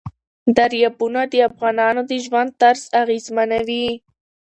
دریابونه 0.57 1.21
د 1.31 1.35
افغانانو 1.49 2.01
د 2.09 2.11
ژوند 2.25 2.49
طرز 2.61 2.83
اغېزمنوي. 3.01 3.87